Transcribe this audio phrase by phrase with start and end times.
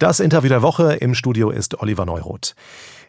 [0.00, 2.54] Das Interview der Woche im Studio ist Oliver Neuroth.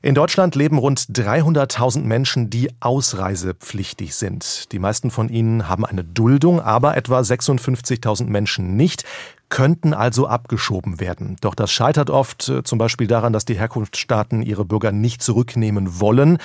[0.02, 4.74] In Deutschland leben rund 300.000 Menschen, die ausreisepflichtig sind.
[4.74, 9.06] Die meisten von ihnen haben eine Duldung, aber etwa 56.000 Menschen nicht
[9.52, 11.36] könnten also abgeschoben werden.
[11.42, 16.00] Doch das scheitert oft äh, zum Beispiel daran, dass die Herkunftsstaaten ihre Bürger nicht zurücknehmen
[16.00, 16.40] wollen.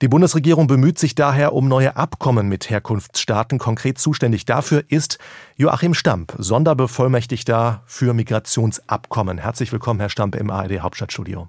[0.00, 3.58] Die Bundesregierung bemüht sich daher um neue Abkommen mit Herkunftsstaaten.
[3.58, 5.18] Konkret zuständig dafür ist
[5.56, 9.36] Joachim Stamp, Sonderbevollmächtigter für Migrationsabkommen.
[9.38, 11.48] Herzlich willkommen, Herr Stamp, im ARD Hauptstadtstudio.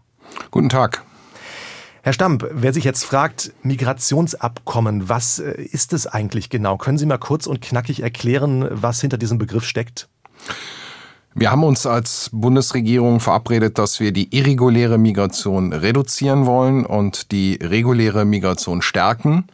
[0.50, 1.04] Guten Tag.
[2.02, 6.78] Herr Stamp, wer sich jetzt fragt, Migrationsabkommen, was äh, ist es eigentlich genau?
[6.78, 10.10] Können Sie mal kurz und knackig erklären, was hinter diesem Begriff steckt?
[11.38, 17.60] Wir haben uns als Bundesregierung verabredet, dass wir die irreguläre Migration reduzieren wollen und die
[17.62, 19.46] reguläre Migration stärken.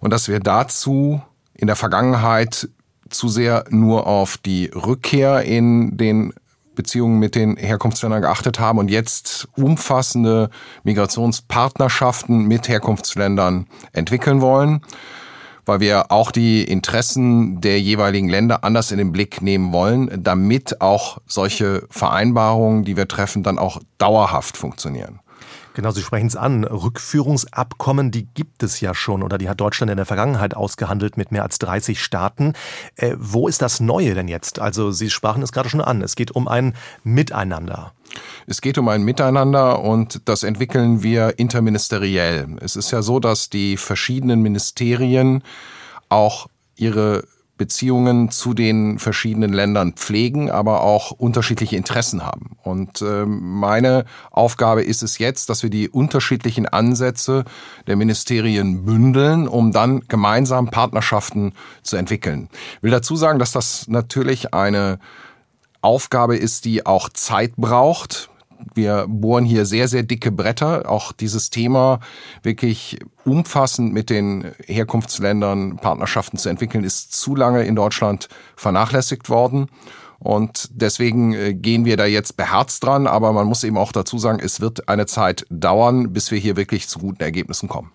[0.00, 1.22] Und dass wir dazu
[1.54, 2.68] in der Vergangenheit
[3.08, 6.34] zu sehr nur auf die Rückkehr in den
[6.74, 10.50] Beziehungen mit den Herkunftsländern geachtet haben und jetzt umfassende
[10.84, 14.82] Migrationspartnerschaften mit Herkunftsländern entwickeln wollen
[15.66, 20.80] weil wir auch die Interessen der jeweiligen Länder anders in den Blick nehmen wollen, damit
[20.80, 25.20] auch solche Vereinbarungen, die wir treffen, dann auch dauerhaft funktionieren.
[25.76, 26.64] Genau, Sie sprechen es an.
[26.64, 31.32] Rückführungsabkommen, die gibt es ja schon oder die hat Deutschland in der Vergangenheit ausgehandelt mit
[31.32, 32.54] mehr als 30 Staaten.
[32.94, 34.58] Äh, wo ist das Neue denn jetzt?
[34.58, 36.00] Also Sie sprachen es gerade schon an.
[36.00, 36.72] Es geht um ein
[37.04, 37.92] Miteinander.
[38.46, 42.56] Es geht um ein Miteinander und das entwickeln wir interministeriell.
[42.62, 45.42] Es ist ja so, dass die verschiedenen Ministerien
[46.08, 47.24] auch ihre
[47.56, 52.56] Beziehungen zu den verschiedenen Ländern pflegen, aber auch unterschiedliche Interessen haben.
[52.62, 57.44] Und äh, meine Aufgabe ist es jetzt, dass wir die unterschiedlichen Ansätze
[57.86, 62.48] der Ministerien bündeln, um dann gemeinsam Partnerschaften zu entwickeln.
[62.76, 64.98] Ich will dazu sagen, dass das natürlich eine
[65.80, 68.28] Aufgabe ist, die auch Zeit braucht.
[68.74, 70.90] Wir bohren hier sehr, sehr dicke Bretter.
[70.90, 72.00] Auch dieses Thema
[72.42, 79.68] wirklich umfassend mit den Herkunftsländern Partnerschaften zu entwickeln, ist zu lange in Deutschland vernachlässigt worden.
[80.18, 83.06] Und deswegen äh, gehen wir da jetzt beherzt dran.
[83.06, 86.56] Aber man muss eben auch dazu sagen, es wird eine Zeit dauern, bis wir hier
[86.56, 87.92] wirklich zu guten Ergebnissen kommen.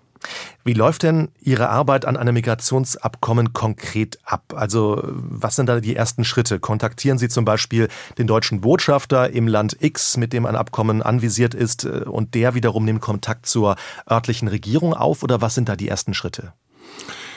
[0.64, 4.54] Wie läuft denn Ihre Arbeit an einem Migrationsabkommen konkret ab?
[4.56, 6.59] Also was sind da die ersten Schritte?
[6.59, 7.88] Kontaktieren Sie zum Beispiel
[8.18, 12.54] den deutschen Botschafter im Land X, mit dem ein Abkommen anvisiert ist, äh, und der
[12.54, 13.76] wiederum nimmt Kontakt zur
[14.09, 15.24] örtlichen Regierung auf?
[15.24, 16.53] Oder was sind da die ersten Schritte?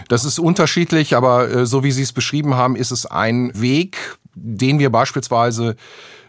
[0.08, 4.18] Das ist unterschiedlich, aber äh, so wie Sie es beschrieben haben, ist es ein Weg,
[4.34, 5.76] den wir beispielsweise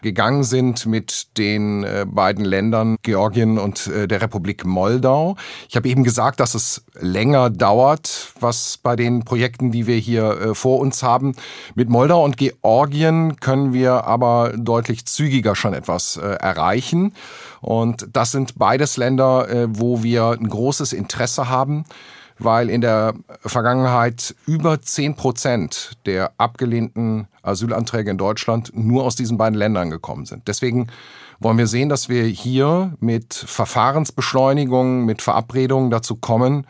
[0.06, 5.34] gegangen sind mit den äh, beiden Ländern Georgien und äh, der Republik Moldau.
[5.68, 10.40] Ich habe eben gesagt, dass es länger dauert, was bei den Projekten, die wir hier
[10.40, 11.34] äh, vor uns haben.
[11.74, 17.12] Mit Moldau und Georgien können wir aber deutlich zügiger schon etwas erreichen.
[17.60, 21.84] Und das sind beides Länder, wo wir ein großes Interesse haben
[22.38, 29.38] weil in der Vergangenheit über zehn Prozent der abgelehnten Asylanträge in Deutschland nur aus diesen
[29.38, 30.46] beiden Ländern gekommen sind.
[30.48, 30.88] Deswegen
[31.38, 36.66] wollen wir sehen, dass wir hier mit Verfahrensbeschleunigung, mit Verabredungen dazu kommen,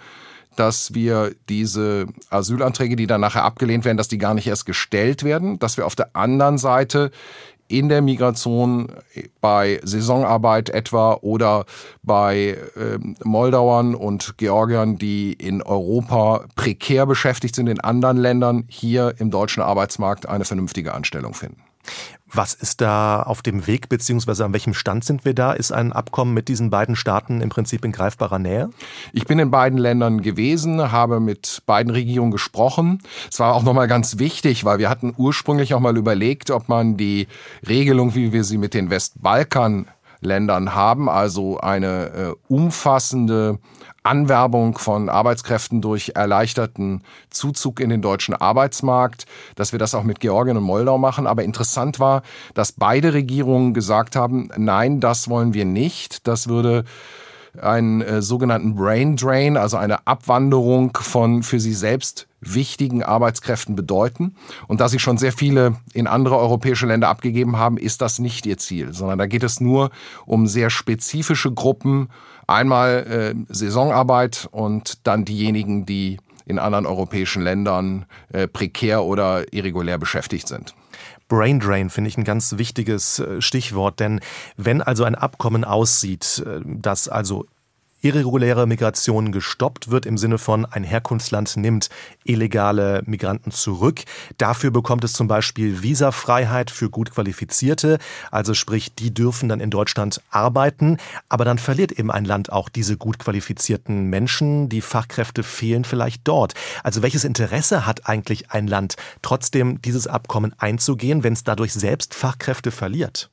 [0.56, 5.22] dass wir diese Asylanträge, die dann nachher abgelehnt werden, dass die gar nicht erst gestellt
[5.22, 7.10] werden, dass wir auf der anderen Seite
[7.68, 8.88] in der Migration
[9.40, 11.64] bei Saisonarbeit etwa oder
[12.02, 19.14] bei äh, Moldauern und Georgiern, die in Europa prekär beschäftigt sind, in anderen Ländern hier
[19.18, 21.62] im deutschen Arbeitsmarkt eine vernünftige Anstellung finden.
[22.32, 25.52] Was ist da auf dem Weg, beziehungsweise an welchem Stand sind wir da?
[25.52, 28.70] Ist ein Abkommen mit diesen beiden Staaten im Prinzip in greifbarer Nähe?
[29.12, 32.98] Ich bin in beiden Ländern gewesen, habe mit beiden Regierungen gesprochen.
[33.30, 36.96] Es war auch nochmal ganz wichtig, weil wir hatten ursprünglich auch mal überlegt, ob man
[36.96, 37.28] die
[37.66, 39.86] Regelung, wie wir sie mit den Westbalkan
[40.26, 43.58] Ländern haben, also eine äh, umfassende
[44.02, 49.26] Anwerbung von Arbeitskräften durch erleichterten Zuzug in den deutschen Arbeitsmarkt,
[49.56, 51.26] dass wir das auch mit Georgien und Moldau machen.
[51.26, 52.22] Aber interessant war,
[52.54, 56.26] dass beide Regierungen gesagt haben, nein, das wollen wir nicht.
[56.28, 56.84] Das würde
[57.60, 64.36] einen äh, sogenannten Brain Drain, also eine Abwanderung von für sie selbst wichtigen Arbeitskräften bedeuten.
[64.68, 68.46] Und da sie schon sehr viele in andere europäische Länder abgegeben haben, ist das nicht
[68.46, 69.90] ihr Ziel, sondern da geht es nur
[70.26, 72.08] um sehr spezifische Gruppen,
[72.46, 79.98] Einmal äh, Saisonarbeit und dann diejenigen, die in anderen europäischen Ländern äh, prekär oder irregulär
[79.98, 80.74] beschäftigt sind.
[81.28, 84.20] Brain Drain finde ich ein ganz wichtiges äh, Stichwort, denn
[84.56, 87.46] wenn also ein Abkommen aussieht, äh, das also
[88.06, 91.88] irreguläre Migration gestoppt wird im Sinne von ein Herkunftsland nimmt
[92.22, 94.02] illegale Migranten zurück.
[94.38, 97.98] Dafür bekommt es zum Beispiel Visafreiheit für gut qualifizierte,
[98.30, 100.98] also sprich, die dürfen dann in Deutschland arbeiten,
[101.28, 106.28] aber dann verliert eben ein Land auch diese gut qualifizierten Menschen, die Fachkräfte fehlen vielleicht
[106.28, 106.54] dort.
[106.84, 112.14] Also welches Interesse hat eigentlich ein Land, trotzdem dieses Abkommen einzugehen, wenn es dadurch selbst
[112.14, 113.30] Fachkräfte verliert?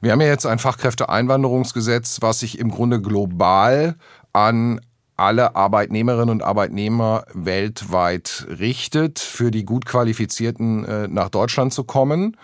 [0.00, 3.96] Wir haben ja jetzt ein Fachkräfteeinwanderungsgesetz, was sich im Grunde global
[4.32, 4.80] an
[5.16, 12.36] alle Arbeitnehmerinnen und Arbeitnehmer weltweit richtet, für die gut qualifizierten äh, nach Deutschland zu kommen.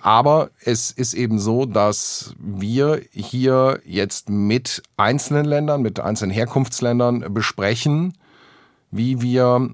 [0.00, 7.34] Aber es ist eben so, dass wir hier jetzt mit einzelnen Ländern, mit einzelnen Herkunftsländern
[7.34, 8.14] besprechen,
[8.90, 9.68] wie wir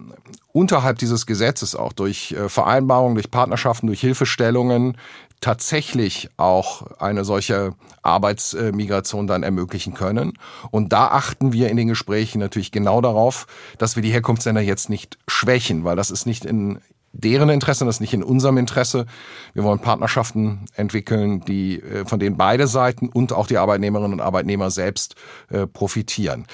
[0.52, 4.96] unterhalb dieses Gesetzes auch durch äh, Vereinbarungen, durch Partnerschaften, durch Hilfestellungen
[5.40, 10.34] tatsächlich auch eine solche Arbeitsmigration dann ermöglichen können.
[10.70, 13.46] Und da achten wir in den Gesprächen natürlich genau darauf,
[13.78, 16.80] dass wir die Herkunftsländer jetzt nicht schwächen, weil das ist nicht in
[17.12, 19.06] deren Interesse, das ist nicht in unserem Interesse.
[19.54, 24.20] Wir wollen Partnerschaften entwickeln, die äh, von denen beide Seiten und auch die Arbeitnehmerinnen und
[24.20, 25.14] Arbeitnehmer selbst
[25.48, 26.46] äh, profitieren.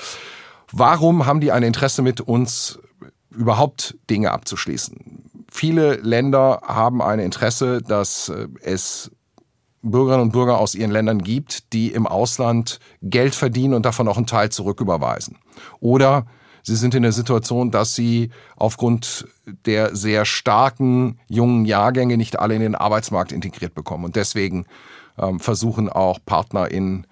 [0.70, 2.78] Warum haben die ein Interesse mit uns
[3.30, 5.11] überhaupt Dinge abzuschließen?
[5.54, 9.10] Viele Länder haben ein Interesse, dass äh, es
[9.82, 14.16] Bürgerinnen und Bürger aus ihren Ländern gibt, die im Ausland Geld verdienen und davon auch
[14.16, 15.36] einen Teil zurücküberweisen.
[15.78, 16.24] Oder
[16.62, 19.26] sie sind in der Situation, dass sie aufgrund
[19.66, 24.64] der sehr starken jungen Jahrgänge nicht alle in den Arbeitsmarkt integriert bekommen und deswegen
[25.18, 27.06] ähm, versuchen auch Partner in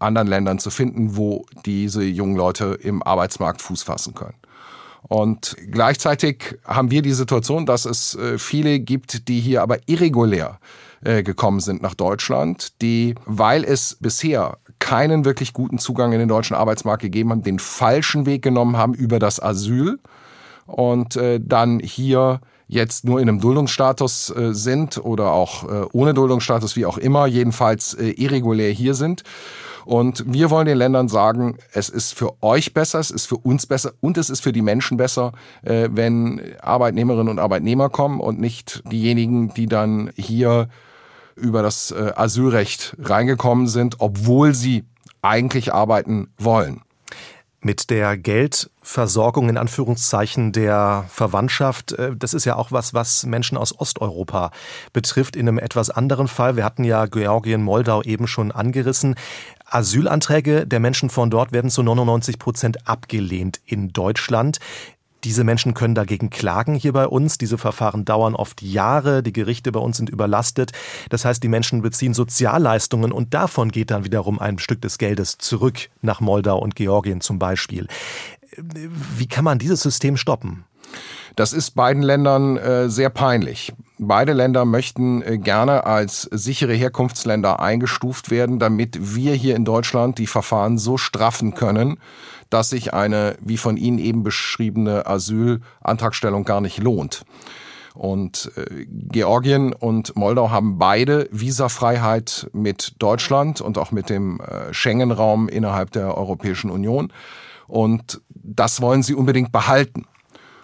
[0.00, 4.34] anderen Ländern zu finden, wo diese jungen Leute im Arbeitsmarkt Fuß fassen können.
[5.02, 10.58] Und gleichzeitig haben wir die Situation, dass es äh, viele gibt, die hier aber irregulär
[11.04, 16.28] äh, gekommen sind nach Deutschland, die, weil es bisher keinen wirklich guten Zugang in den
[16.28, 19.98] deutschen Arbeitsmarkt gegeben haben, den falschen Weg genommen haben über das Asyl
[20.68, 26.84] und äh, dann hier jetzt nur in einem Duldungsstatus sind oder auch ohne Duldungsstatus, wie
[26.84, 29.22] auch immer, jedenfalls irregulär hier sind
[29.88, 33.64] und wir wollen den Ländern sagen, es ist für euch besser, es ist für uns
[33.64, 35.32] besser und es ist für die Menschen besser,
[35.62, 40.68] äh, wenn Arbeitnehmerinnen und Arbeitnehmer kommen und nicht diejenigen, die dann hier
[41.36, 44.84] über das äh, Asylrecht reingekommen sind, obwohl sie
[45.22, 46.82] eigentlich arbeiten wollen.
[47.60, 53.58] Mit der Geldversorgung in Anführungszeichen der Verwandtschaft, äh, das ist ja auch was, was Menschen
[53.58, 54.52] aus Osteuropa
[54.92, 56.54] betrifft, in einem etwas anderen Fall.
[56.54, 59.16] Wir hatten ja Georgien, Moldau eben schon angerissen.
[59.66, 64.60] Asylanträge der Menschen von dort werden zu 99 Prozent abgelehnt in Deutschland.
[65.24, 67.38] Diese Menschen können dagegen klagen hier bei uns.
[67.38, 69.22] Diese Verfahren dauern oft Jahre.
[69.22, 70.72] Die Gerichte bei uns sind überlastet.
[71.10, 75.38] Das heißt, die Menschen beziehen Sozialleistungen und davon geht dann wiederum ein Stück des Geldes
[75.38, 77.88] zurück nach Moldau und Georgien zum Beispiel.
[78.56, 80.64] Wie kann man dieses System stoppen?
[81.36, 83.72] Das ist beiden Ländern äh, sehr peinlich.
[83.98, 90.18] Beide Länder möchten äh, gerne als sichere Herkunftsländer eingestuft werden, damit wir hier in Deutschland
[90.18, 91.98] die Verfahren so straffen können,
[92.50, 97.24] dass sich eine, wie von Ihnen eben beschriebene Asylantragstellung gar nicht lohnt.
[97.94, 104.72] Und äh, Georgien und Moldau haben beide Visafreiheit mit Deutschland und auch mit dem äh,
[104.72, 107.12] Schengen-Raum innerhalb der Europäischen Union.
[107.66, 110.06] Und das wollen sie unbedingt behalten.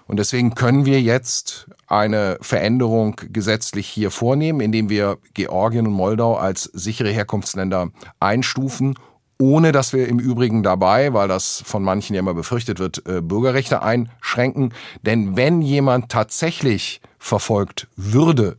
[0.06, 6.36] Und deswegen können wir jetzt eine Veränderung gesetzlich hier vornehmen, indem wir Georgien und Moldau
[6.36, 7.90] als sichere Herkunftsländer
[8.20, 8.94] einstufen,
[9.38, 13.20] ohne dass wir im Übrigen dabei, weil das von manchen ja immer befürchtet wird, äh,
[13.20, 14.72] Bürgerrechte einschränken.
[15.02, 18.56] Denn wenn jemand tatsächlich verfolgt würde,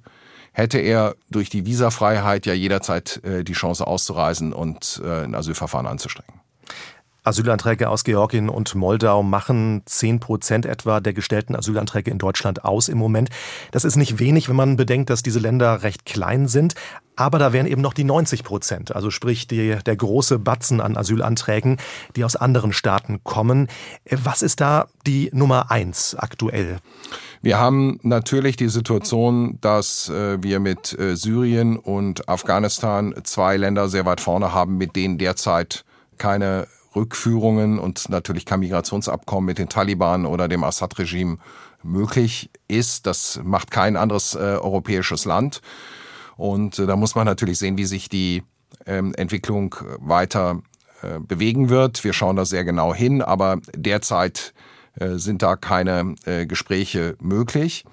[0.52, 5.88] hätte er durch die Visafreiheit ja jederzeit äh, die Chance auszureisen und äh, ein Asylverfahren
[5.88, 6.45] anzustrengen.
[7.26, 12.88] Asylanträge aus Georgien und Moldau machen zehn Prozent etwa der gestellten Asylanträge in Deutschland aus
[12.88, 13.30] im Moment.
[13.72, 16.76] Das ist nicht wenig, wenn man bedenkt, dass diese Länder recht klein sind.
[17.16, 20.98] Aber da wären eben noch die 90 Prozent, also sprich die, der große Batzen an
[20.98, 21.78] Asylanträgen,
[22.16, 23.70] die aus anderen Staaten kommen.
[24.10, 26.80] Was ist da die Nummer eins aktuell?
[27.42, 33.88] Wir haben natürlich die Situation, dass äh, wir mit äh, Syrien und Afghanistan zwei Länder
[33.88, 35.86] sehr weit vorne haben, mit denen derzeit
[36.18, 41.38] keine Rückführungen und natürlich kein Migrationsabkommen mit den Taliban oder dem Assad-Regime
[41.84, 43.06] möglich ist.
[43.06, 45.62] Das macht kein anderes äh, europäisches Land.
[46.38, 48.44] Und äh, da muss man natürlich sehen, wie sich die
[48.86, 50.62] ähm, Entwicklung weiter
[51.02, 52.04] äh, bewegen wird.
[52.04, 54.54] Wir schauen da sehr genau hin, aber derzeit
[55.00, 57.86] äh, sind da keine äh, Gespräche möglich.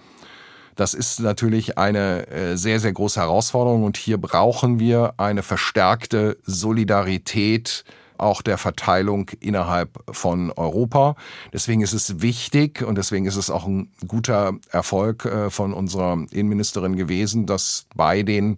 [0.75, 6.39] Das ist natürlich eine äh, sehr, sehr große Herausforderung und hier brauchen wir eine verstärkte
[6.45, 7.85] Solidarität
[8.23, 11.17] auch der Verteilung innerhalb von Europa.
[11.53, 16.19] Deswegen ist es wichtig und deswegen ist es auch ein guter Erfolg äh, von unserer
[16.31, 18.57] Innenministerin gewesen, dass bei den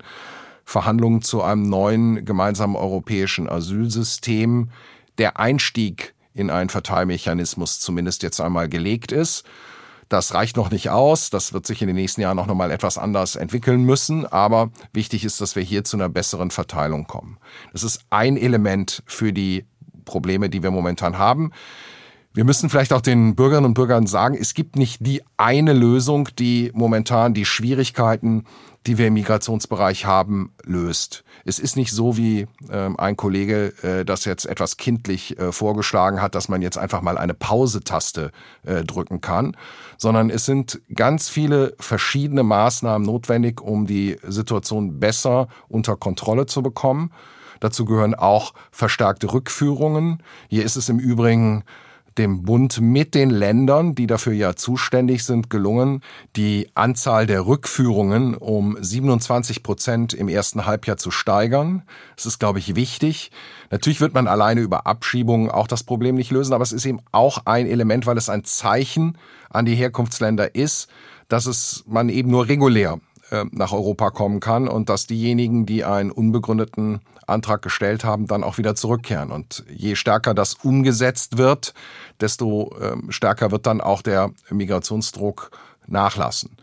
[0.64, 4.70] Verhandlungen zu einem neuen gemeinsamen europäischen Asylsystem
[5.18, 9.44] der Einstieg in einen Verteilmechanismus zumindest jetzt einmal gelegt ist.
[10.08, 11.30] Das reicht noch nicht aus.
[11.30, 14.26] Das wird sich in den nächsten Jahren noch mal etwas anders entwickeln müssen.
[14.26, 17.38] Aber wichtig ist, dass wir hier zu einer besseren Verteilung kommen.
[17.72, 19.64] Das ist ein Element für die
[20.04, 21.52] Probleme, die wir momentan haben.
[22.34, 26.28] Wir müssen vielleicht auch den Bürgerinnen und Bürgern sagen, es gibt nicht die eine Lösung,
[26.38, 28.44] die momentan die Schwierigkeiten
[28.86, 31.24] die wir im Migrationsbereich haben, löst.
[31.44, 36.20] Es ist nicht so, wie ähm, ein Kollege äh, das jetzt etwas kindlich äh, vorgeschlagen
[36.20, 38.30] hat, dass man jetzt einfach mal eine Pause-Taste
[38.64, 39.56] äh, drücken kann,
[39.96, 46.62] sondern es sind ganz viele verschiedene Maßnahmen notwendig, um die Situation besser unter Kontrolle zu
[46.62, 47.10] bekommen.
[47.60, 50.22] Dazu gehören auch verstärkte Rückführungen.
[50.48, 51.64] Hier ist es im Übrigen
[52.18, 56.02] dem Bund mit den Ländern, die dafür ja zuständig sind, gelungen,
[56.36, 61.82] die Anzahl der Rückführungen um 27 Prozent im ersten Halbjahr zu steigern.
[62.16, 63.30] Das ist, glaube ich, wichtig.
[63.70, 67.00] Natürlich wird man alleine über Abschiebungen auch das Problem nicht lösen, aber es ist eben
[67.12, 69.18] auch ein Element, weil es ein Zeichen
[69.50, 70.88] an die Herkunftsländer ist,
[71.28, 73.00] dass es man eben nur regulär
[73.30, 78.44] äh, nach Europa kommen kann und dass diejenigen, die einen unbegründeten Antrag gestellt haben, dann
[78.44, 79.30] auch wieder zurückkehren.
[79.30, 81.74] Und je stärker das umgesetzt wird,
[82.20, 85.50] desto ähm, stärker wird dann auch der Migrationsdruck
[85.86, 86.56] nachlassen.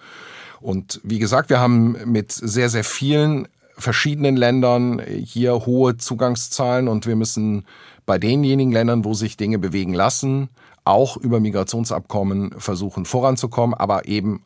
[0.59, 7.07] Und wie gesagt, wir haben mit sehr, sehr vielen verschiedenen Ländern hier hohe Zugangszahlen und
[7.07, 7.65] wir müssen
[8.05, 10.49] bei denjenigen Ländern, wo sich Dinge bewegen lassen,
[10.83, 14.43] auch über Migrationsabkommen versuchen voranzukommen, aber eben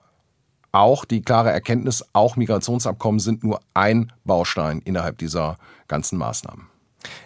[0.75, 6.67] auch die klare Erkenntnis, auch Migrationsabkommen sind nur ein Baustein innerhalb dieser ganzen Maßnahmen.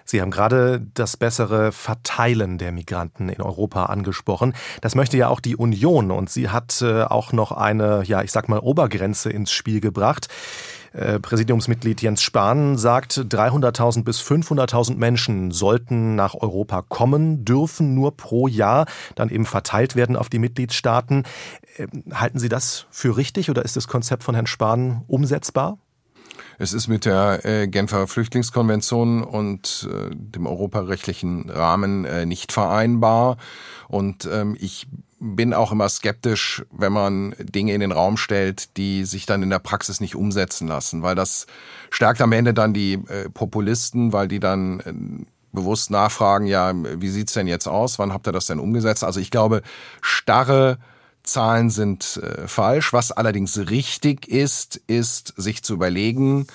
[0.06, 4.54] Sie haben gerade das bessere Verteilen der Migranten in Europa angesprochen.
[4.82, 8.32] Das möchte ja auch die Union und sie hat äh, auch noch eine, ja, ich
[8.32, 10.28] sag mal, Obergrenze ins Spiel gebracht.
[10.94, 18.16] Äh, Präsidiumsmitglied Jens Spahn sagt, 300.000 bis 500.000 Menschen sollten nach Europa kommen, dürfen nur
[18.16, 21.24] pro Jahr dann eben verteilt werden auf die Mitgliedstaaten.
[21.78, 25.78] Ähm, halten Sie das für richtig oder ist das Konzept von Herrn Spahn umsetzbar?
[26.58, 33.38] Es ist mit der äh, Genfer Flüchtlingskonvention und äh, dem europarechtlichen Rahmen nicht vereinbar.
[33.88, 34.88] Und ähm, ich
[35.20, 39.50] bin auch immer skeptisch, wenn man Dinge in den Raum stellt, die sich dann in
[39.50, 41.46] der Praxis nicht umsetzen lassen, weil das
[41.90, 44.94] stärkt am Ende dann die äh, Populisten, weil die dann äh,
[45.52, 48.00] bewusst nachfragen, ja, wie sieht's denn jetzt aus?
[48.00, 49.04] Wann habt ihr das denn umgesetzt?
[49.04, 49.62] Also ich glaube,
[50.02, 50.78] starre
[51.24, 52.94] Zahlen sind äh, falsch.
[52.94, 56.48] Was allerdings richtig ist, ist sich zu überlegen,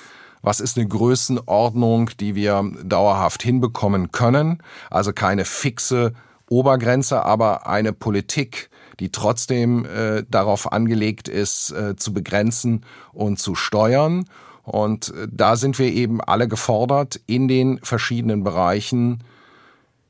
[0.43, 4.63] was ist eine Größenordnung, die wir dauerhaft hinbekommen können.
[4.91, 6.13] Also keine fixe
[6.49, 8.71] Obergrenze, aber eine Politik,
[9.01, 14.27] die trotzdem äh, darauf angelegt ist, äh, zu begrenzen und zu steuern.
[14.63, 19.25] Und äh, da sind wir eben alle gefordert, in den verschiedenen Bereichen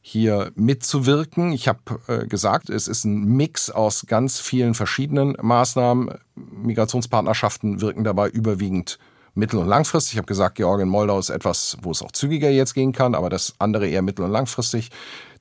[0.00, 1.52] hier mitzuwirken.
[1.52, 6.10] Ich habe äh, gesagt, es ist ein Mix aus ganz vielen verschiedenen Maßnahmen.
[6.34, 8.98] Migrationspartnerschaften wirken dabei überwiegend
[9.34, 10.14] mittel- und langfristig.
[10.14, 13.30] Ich habe gesagt, Georgien, Moldau ist etwas, wo es auch zügiger jetzt gehen kann, aber
[13.30, 14.90] das andere eher mittel- und langfristig.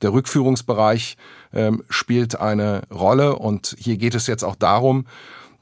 [0.02, 1.18] Der Rückführungsbereich
[1.54, 5.06] ähm, spielt eine Rolle und hier geht es jetzt auch darum,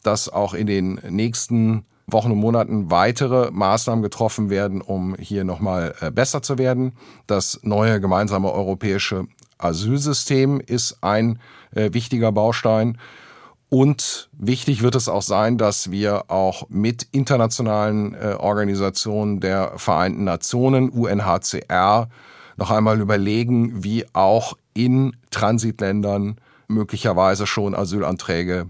[0.03, 5.95] dass auch in den nächsten Wochen und Monaten weitere Maßnahmen getroffen werden, um hier nochmal
[6.01, 6.93] äh, besser zu werden.
[7.27, 9.25] Das neue gemeinsame europäische
[9.57, 11.39] Asylsystem ist ein
[11.73, 12.97] äh, wichtiger Baustein.
[13.73, 20.25] Und wichtig wird es auch sein, dass wir auch mit internationalen äh, Organisationen der Vereinten
[20.25, 22.09] Nationen, UNHCR,
[22.57, 26.35] noch einmal überlegen, wie auch in Transitländern
[26.67, 28.69] möglicherweise schon Asylanträge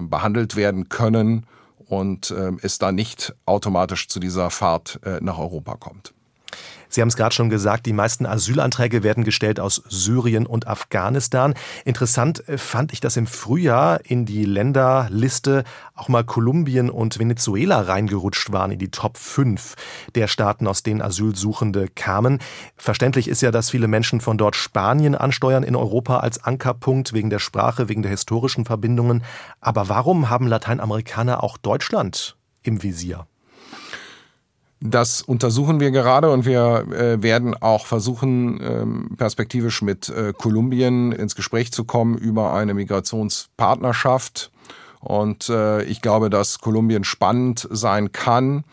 [0.00, 1.46] behandelt werden können
[1.86, 6.13] und äh, es da nicht automatisch zu dieser Fahrt äh, nach Europa kommt.
[6.94, 11.54] Sie haben es gerade schon gesagt, die meisten Asylanträge werden gestellt aus Syrien und Afghanistan.
[11.84, 15.64] Interessant äh, fand ich, dass im Frühjahr in die Länderliste
[15.96, 19.74] auch mal Kolumbien und Venezuela reingerutscht waren in die Top 5
[20.14, 22.38] der Staaten, aus denen Asylsuchende kamen.
[22.76, 27.28] Verständlich ist ja, dass viele Menschen von dort Spanien ansteuern in Europa als Ankerpunkt wegen
[27.28, 29.24] der Sprache, wegen der historischen Verbindungen.
[29.60, 33.26] Aber warum haben Lateinamerikaner auch Deutschland im Visier?
[34.86, 41.10] Das untersuchen wir gerade und wir äh, werden auch versuchen, ähm, perspektivisch mit äh, Kolumbien
[41.10, 44.50] ins Gespräch zu kommen über eine Migrationspartnerschaft.
[45.00, 48.64] Und äh, ich glaube, dass Kolumbien spannend sein kann.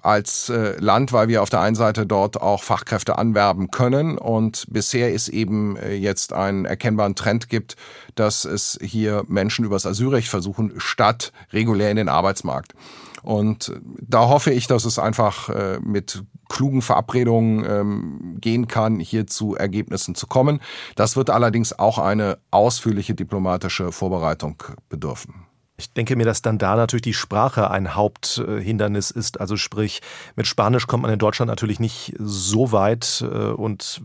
[0.00, 4.64] als äh, Land, weil wir auf der einen Seite dort auch Fachkräfte anwerben können und
[4.70, 7.76] bisher ist eben äh, jetzt ein erkennbaren Trend gibt,
[8.14, 12.74] dass es hier Menschen übers Asylrecht versuchen, statt regulär in den Arbeitsmarkt.
[13.22, 19.26] Und da hoffe ich, dass es einfach äh, mit klugen Verabredungen ähm, gehen kann, hier
[19.26, 20.60] zu Ergebnissen zu kommen.
[20.96, 25.46] Das wird allerdings auch eine ausführliche diplomatische Vorbereitung bedürfen.
[25.80, 29.40] Ich denke mir, dass dann da natürlich die Sprache ein Haupthindernis ist.
[29.40, 30.02] Also sprich,
[30.34, 34.02] mit Spanisch kommt man in Deutschland natürlich nicht so weit äh, und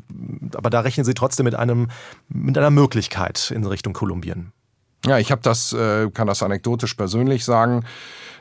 [0.55, 1.87] aber da rechnen Sie trotzdem mit einem
[2.29, 4.51] mit einer Möglichkeit in Richtung Kolumbien.
[5.05, 7.83] Ja, ich habe das, äh, kann das anekdotisch persönlich sagen,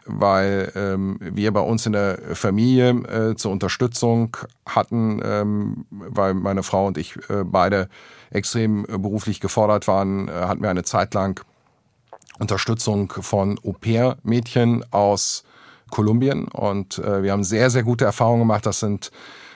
[0.06, 6.62] weil ähm, wir bei uns in der Familie äh, zur Unterstützung hatten, ähm, weil meine
[6.62, 7.88] Frau und ich äh, beide
[8.30, 11.44] extrem beruflich gefordert waren, äh, hatten wir eine Zeit lang
[12.38, 15.44] Unterstützung von Au-pair-Mädchen aus
[15.90, 18.66] Kolumbien und äh, wir haben sehr, sehr gute Erfahrungen gemacht.
[18.66, 19.10] Das sind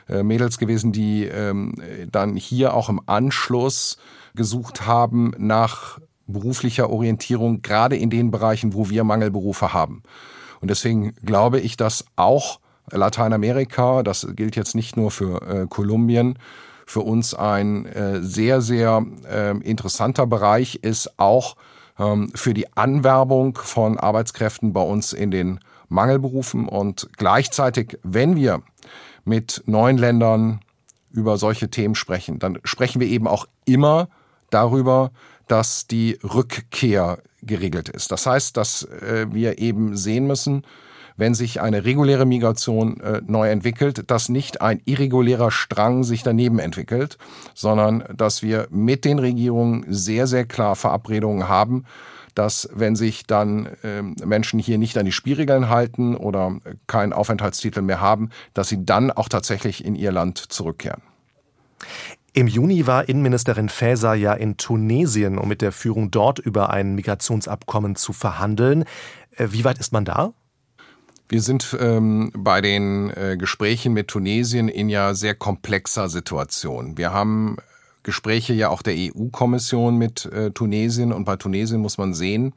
[0.08, 1.74] äh, Mädels gewesen, die ähm,
[2.12, 3.96] dann hier auch im Anschluss
[4.34, 10.02] gesucht haben nach beruflicher Orientierung, gerade in den Bereichen, wo wir Mangelberufe haben.
[10.60, 12.60] Und deswegen glaube ich, dass auch
[12.90, 16.38] Lateinamerika, das gilt jetzt nicht nur für äh, Kolumbien,
[16.86, 21.56] für uns ein äh, sehr, sehr äh, interessanter Bereich ist, auch
[21.98, 26.68] ähm, für die Anwerbung von Arbeitskräften bei uns in den Mangelberufen.
[26.68, 28.62] Und gleichzeitig, wenn wir
[29.25, 30.60] mit neuen Ländern
[31.10, 34.08] über solche Themen sprechen, dann sprechen wir eben auch immer
[34.50, 35.10] darüber,
[35.48, 38.11] dass die Rückkehr geregelt ist.
[38.12, 40.64] Das heißt, dass äh, wir eben sehen müssen,
[41.16, 46.59] wenn sich eine reguläre Migration äh, neu entwickelt, dass nicht ein irregulärer Strang sich daneben
[46.59, 47.19] entwickelt,
[47.55, 51.85] sondern dass wir mit den Regierungen sehr, sehr klar Verabredungen haben,
[52.35, 57.81] dass wenn sich dann äh, Menschen hier nicht an die Spielregeln halten oder keinen Aufenthaltstitel
[57.81, 61.02] mehr haben, dass sie dann auch tatsächlich in ihr Land zurückkehren.
[62.37, 66.95] Im Juni war Innenministerin Faeser ja in Tunesien, um mit der Führung dort über ein
[66.95, 68.85] Migrationsabkommen zu verhandeln.
[69.31, 70.35] Äh, wie weit ist man da?
[71.31, 76.99] Wir sind ähm, bei den äh, Gesprächen mit Tunesien in ja sehr komplexer Situation.
[76.99, 77.57] Wir haben
[78.02, 82.53] Gespräche ja auch der EU-Kommission mit äh, Tunesien und bei Tunesien muss man sehen,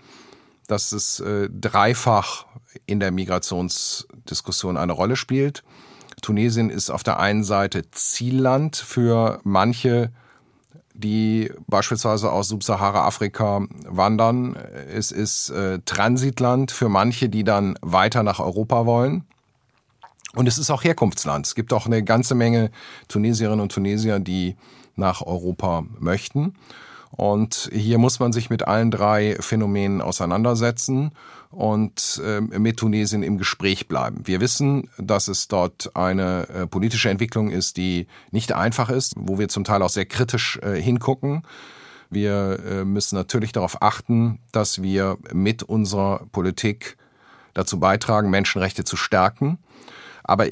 [0.68, 2.48] dass es äh, dreifach
[2.86, 5.64] in der Migrationsdiskussion eine Rolle spielt.
[6.22, 10.12] Tunesien ist auf der einen Seite Zielland für manche
[11.00, 14.56] die beispielsweise aus Subsahara-Afrika wandern.
[14.94, 19.24] Es ist äh, Transitland für manche, die dann weiter nach Europa wollen.
[20.36, 21.48] Und es ist auch Herkunftsland.
[21.48, 22.70] Es gibt auch eine ganze Menge
[23.08, 24.58] Tunesierinnen und Tunesier, die
[24.96, 26.54] nach Europa möchten.
[27.20, 31.12] Und hier muss man sich mit allen drei Phänomenen auseinandersetzen
[31.52, 34.22] und äh, mit Tunesien im Gespräch bleiben.
[34.24, 39.38] Wir wissen, dass es dort eine äh, politische Entwicklung ist, die nicht einfach ist, wo
[39.38, 41.44] wir zum Teil auch sehr kritisch äh, hingucken.
[42.10, 46.96] Wir äh, müssen natürlich darauf achten, dass wir mit unserer Politik
[47.54, 49.58] dazu beitragen, Menschenrechte zu stärken.
[50.24, 50.48] Aber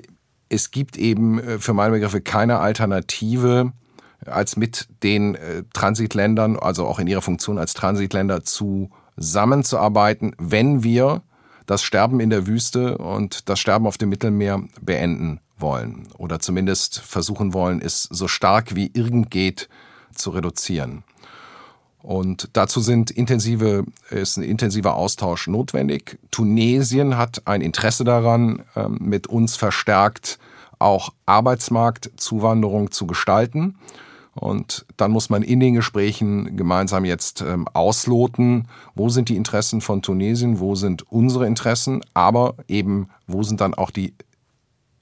[0.50, 3.72] es gibt eben äh, für meine Begriffe keine Alternative,
[4.26, 10.84] als mit den äh, Transitländern, also auch in ihrer Funktion als Transitländer zu zusammenzuarbeiten, wenn
[10.84, 11.22] wir
[11.66, 17.00] das Sterben in der Wüste und das Sterben auf dem Mittelmeer beenden wollen oder zumindest
[17.00, 19.70] versuchen wollen, es so stark wie irgend geht
[20.14, 21.04] zu reduzieren.
[22.02, 26.20] Und dazu sind intensive, ist ein intensiver Austausch notwendig.
[26.32, 30.40] Tunesien hat ein Interesse daran, ähm, mit uns verstärkt
[30.80, 33.78] auch Arbeitsmarktzuwanderung zu gestalten.
[34.38, 39.82] Und dann muss man in den Gesprächen gemeinsam jetzt ähm, ausloten, wo sind die Interessen
[39.82, 44.14] von Tunesien, wo sind unsere Interessen, aber eben, wo sind dann auch die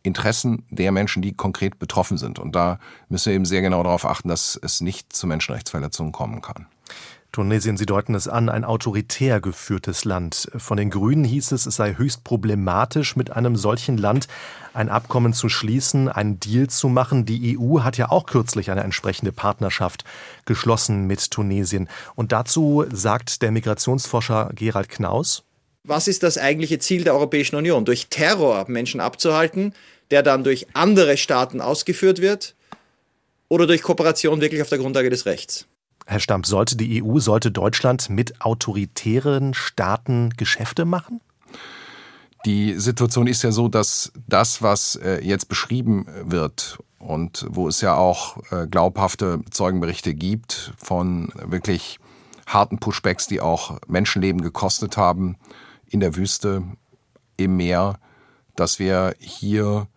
[0.03, 2.39] Interessen der Menschen, die konkret betroffen sind.
[2.39, 6.41] Und da müssen wir eben sehr genau darauf achten, dass es nicht zu Menschenrechtsverletzungen kommen
[6.41, 6.67] kann.
[7.35, 10.49] Tunesien, Sie deuten es an, ein autoritär geführtes Land.
[10.55, 14.29] Von den Grünen hieß es, es sei höchst problematisch, mit einem solchen Land
[14.73, 17.25] ein Abkommen zu schließen, einen Deal zu machen.
[17.25, 20.05] Die EU hat ja auch kürzlich eine entsprechende Partnerschaft
[20.45, 21.89] geschlossen mit Tunesien.
[22.15, 25.43] Und dazu sagt der Migrationsforscher Gerald Knaus.
[25.83, 27.83] Was ist das eigentliche Ziel der Europäischen Union?
[27.83, 29.73] Durch Terror Menschen abzuhalten,
[30.09, 32.55] der dann durch andere Staaten ausgeführt wird?
[33.49, 35.67] Oder durch Kooperation wirklich auf der Grundlage des Rechts?
[36.05, 41.21] Herr Stamp, sollte die EU, sollte Deutschland mit autoritären Staaten Geschäfte machen?
[42.45, 47.81] Die Situation ist ja so, dass das, was äh, jetzt beschrieben wird und wo es
[47.81, 51.99] ja auch äh, glaubhafte Zeugenberichte gibt von wirklich
[52.45, 55.37] harten Pushbacks, die auch Menschenleben gekostet haben
[55.87, 56.63] in der Wüste,
[57.37, 57.97] im Meer,
[58.55, 59.87] dass wir hier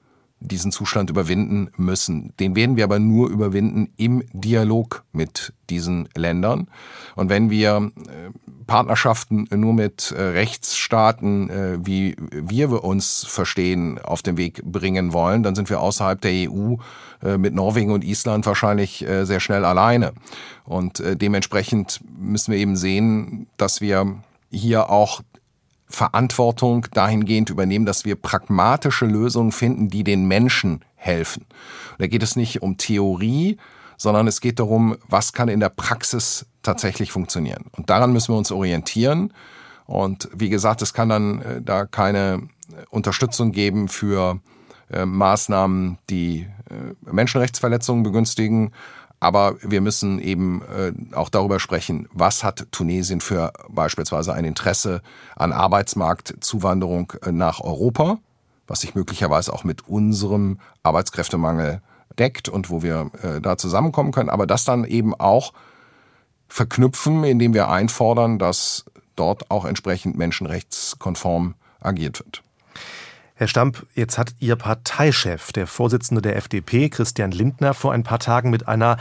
[0.40, 2.32] diesen Zustand überwinden müssen.
[2.38, 6.68] Den werden wir aber nur überwinden im Dialog mit diesen Ländern.
[7.16, 8.30] Und wenn wir äh,
[8.66, 15.42] Partnerschaften nur mit äh, Rechtsstaaten, äh, wie wir uns verstehen, auf den Weg bringen wollen,
[15.42, 16.76] dann sind wir außerhalb der EU
[17.36, 20.12] mit Norwegen und Island wahrscheinlich sehr schnell alleine.
[20.62, 24.22] Und dementsprechend müssen wir eben sehen, dass wir
[24.52, 25.22] hier auch
[25.88, 31.46] Verantwortung dahingehend übernehmen, dass wir pragmatische Lösungen finden, die den Menschen helfen.
[31.98, 33.56] da geht es nicht um Theorie,
[33.96, 37.64] sondern es geht darum, was kann in der Praxis tatsächlich funktionieren.
[37.76, 39.32] Und daran müssen wir uns orientieren.
[39.86, 42.48] Und wie gesagt, es kann dann äh, da keine
[42.90, 44.40] Unterstützung geben für
[44.90, 48.72] äh, Maßnahmen, die äh, Menschenrechtsverletzungen begünstigen,
[49.20, 55.02] aber wir müssen eben äh, auch darüber sprechen, was hat Tunesien für beispielsweise ein Interesse
[55.34, 58.18] an Arbeitsmarktzuwanderung äh, nach Europa,
[58.66, 61.82] was sich möglicherweise auch mit unserem Arbeitskräftemangel
[62.18, 65.52] deckt und wo wir äh, da zusammenkommen können, aber das dann eben auch
[66.48, 68.84] verknüpfen, indem wir einfordern, dass
[69.16, 72.42] dort auch entsprechend menschenrechtskonform agiert wird.
[73.38, 78.18] Herr Stamp, jetzt hat Ihr Parteichef, der Vorsitzende der FDP, Christian Lindner, vor ein paar
[78.18, 78.96] Tagen mit einer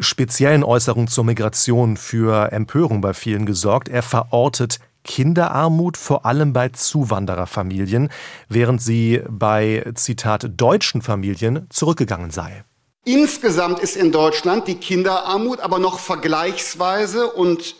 [0.00, 3.88] speziellen Äußerung zur Migration für Empörung bei vielen gesorgt.
[3.88, 8.10] Er verortet Kinderarmut vor allem bei Zuwandererfamilien,
[8.48, 12.64] während sie bei, Zitat, deutschen Familien zurückgegangen sei.
[13.04, 17.76] Insgesamt ist in Deutschland die Kinderarmut aber noch vergleichsweise und,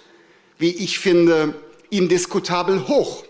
[0.58, 1.56] wie ich finde,
[1.90, 3.24] indiskutabel hoch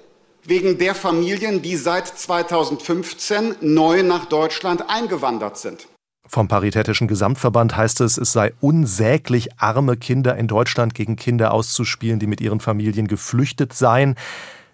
[0.48, 5.88] wegen der Familien, die seit 2015 neu nach Deutschland eingewandert sind.
[6.26, 12.18] Vom Paritätischen Gesamtverband heißt es, es sei unsäglich, arme Kinder in Deutschland gegen Kinder auszuspielen,
[12.18, 14.14] die mit ihren Familien geflüchtet seien.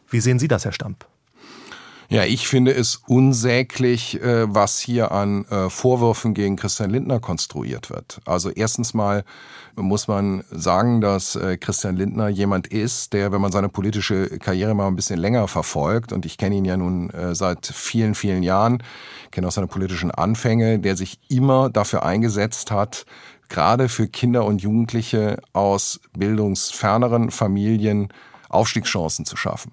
[0.08, 1.06] Wie sehen Sie das, Herr Stamp?
[2.14, 7.90] Ja, ich finde es unsäglich, äh, was hier an äh, Vorwürfen gegen Christian Lindner konstruiert
[7.90, 8.20] wird.
[8.24, 9.24] Also erstens mal
[9.74, 14.76] muss man sagen, dass äh, Christian Lindner jemand ist, der, wenn man seine politische Karriere
[14.76, 18.80] mal ein bisschen länger verfolgt, und ich kenne ihn ja nun seit vielen, vielen Jahren,
[19.32, 23.06] kenne auch seine politischen Anfänge, der sich immer dafür eingesetzt hat,
[23.48, 28.12] gerade für Kinder und Jugendliche aus bildungsferneren Familien
[28.50, 29.72] Aufstiegschancen zu schaffen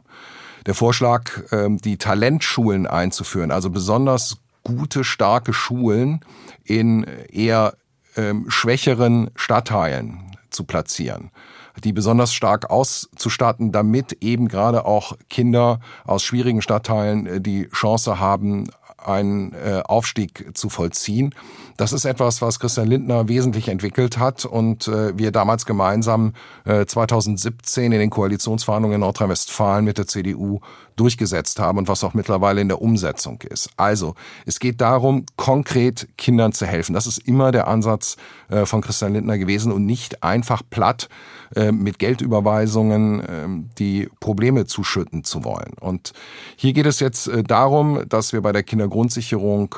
[0.65, 6.21] der Vorschlag, ähm, die Talentschulen einzuführen, also besonders gute, starke Schulen
[6.63, 7.75] in eher
[8.15, 11.31] ähm, schwächeren Stadtteilen zu platzieren.
[11.83, 18.19] Die besonders stark auszustatten, damit eben gerade auch Kinder aus schwierigen Stadtteilen äh, die Chance
[18.19, 18.69] haben,
[19.05, 21.33] einen äh, Aufstieg zu vollziehen.
[21.77, 26.33] Das ist etwas, was Christian Lindner wesentlich entwickelt hat und äh, wir damals gemeinsam
[26.65, 30.59] äh, 2017 in den Koalitionsverhandlungen in Nordrhein-Westfalen mit der CDU
[30.95, 33.69] durchgesetzt haben und was auch mittlerweile in der Umsetzung ist.
[33.77, 36.93] Also, es geht darum, konkret Kindern zu helfen.
[36.93, 38.17] Das ist immer der Ansatz
[38.49, 41.09] äh, von Christian Lindner gewesen und nicht einfach platt
[41.55, 45.73] äh, mit Geldüberweisungen ähm, die Probleme zuschütten zu wollen.
[45.79, 46.13] Und
[46.55, 49.75] hier geht es jetzt äh, darum, dass wir bei der Kindergrundsicherung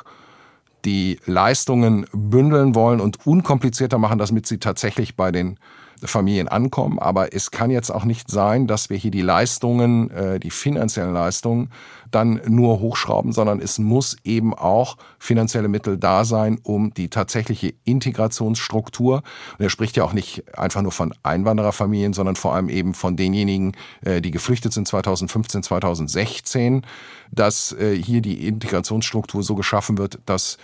[0.85, 5.57] die Leistungen bündeln wollen und unkomplizierter machen, damit sie tatsächlich bei den
[6.05, 6.99] Familien ankommen.
[6.99, 11.13] Aber es kann jetzt auch nicht sein, dass wir hier die Leistungen, äh, die finanziellen
[11.13, 11.69] Leistungen,
[12.11, 17.73] dann nur hochschrauben, sondern es muss eben auch finanzielle Mittel da sein, um die tatsächliche
[17.85, 19.23] Integrationsstruktur,
[19.57, 23.15] und er spricht ja auch nicht einfach nur von Einwandererfamilien, sondern vor allem eben von
[23.15, 26.85] denjenigen, äh, die geflüchtet sind 2015, 2016,
[27.31, 30.57] dass äh, hier die Integrationsstruktur so geschaffen wird, dass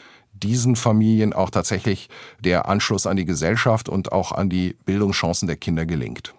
[0.43, 5.57] diesen Familien auch tatsächlich der Anschluss an die Gesellschaft und auch an die Bildungschancen der
[5.57, 6.33] Kinder gelingt.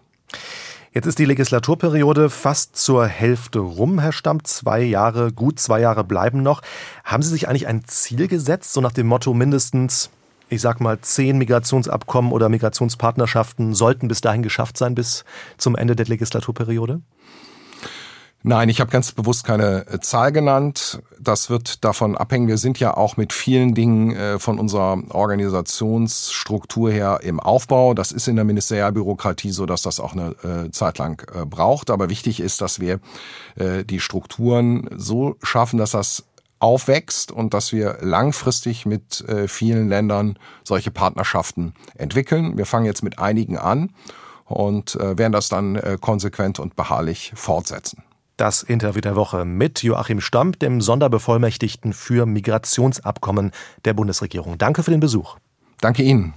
[0.92, 4.42] Jetzt ist die Legislaturperiode fast zur Hälfte rum, Herr Stamm.
[4.42, 6.62] Zwei Jahre, gut zwei Jahre bleiben noch.
[7.04, 10.10] Haben Sie sich eigentlich ein Ziel gesetzt, so nach dem Motto mindestens,
[10.48, 15.24] ich sag mal, zehn Migrationsabkommen oder Migrationspartnerschaften sollten bis dahin geschafft sein, bis
[15.58, 17.00] zum Ende der Legislaturperiode?
[18.42, 21.02] Nein, ich habe ganz bewusst keine äh, Zahl genannt.
[21.20, 22.48] Das wird davon abhängen.
[22.48, 27.92] Wir sind ja auch mit vielen Dingen äh, von unserer Organisationsstruktur her im Aufbau.
[27.92, 31.90] Das ist in der Ministerialbürokratie so, dass das auch eine äh, Zeit lang braucht.
[31.90, 33.00] Aber wichtig ist, dass wir
[33.58, 36.24] die Strukturen so schaffen, dass das
[36.60, 42.56] aufwächst und dass wir langfristig mit vielen Ländern solche Partnerschaften entwickeln.
[42.56, 43.90] Wir fangen jetzt mit einigen an
[44.46, 48.02] und werden das dann konsequent und beharrlich fortsetzen.
[48.40, 53.50] Das Interview der Woche mit Joachim Stamp, dem Sonderbevollmächtigten für Migrationsabkommen
[53.84, 54.56] der Bundesregierung.
[54.56, 55.36] Danke für den Besuch.
[55.82, 56.32] Danke Ihnen.